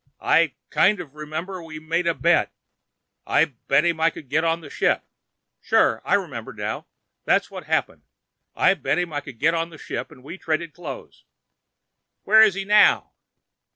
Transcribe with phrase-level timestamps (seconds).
[0.19, 2.51] "I kind of remember we made a bet.
[3.27, 5.03] I bet him I could get on the ship.
[5.61, 6.87] Sure—I remember, now.
[7.25, 8.01] That's what happened;
[8.55, 11.23] I bet him I could get on the ship and we traded clothes."
[12.23, 13.11] "Where is he now?"